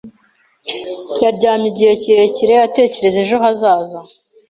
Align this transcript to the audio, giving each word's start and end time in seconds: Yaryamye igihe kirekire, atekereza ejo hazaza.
Yaryamye 1.23 1.67
igihe 1.71 1.93
kirekire, 2.01 2.53
atekereza 2.67 3.17
ejo 3.23 3.35
hazaza. 3.43 3.99